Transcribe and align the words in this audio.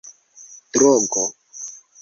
drogo 0.73 1.25